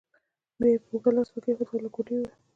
[0.57, 2.33] بیا یې پر اوږه لاس راکښېښود او له کوټې ووت.